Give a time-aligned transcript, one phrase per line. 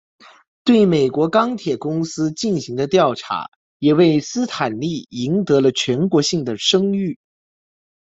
[0.63, 3.45] 对美国钢铁公司进行的调查
[3.77, 7.19] 也为斯坦利赢得了全国性的声誉。